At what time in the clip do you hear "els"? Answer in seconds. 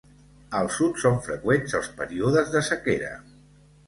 1.79-1.89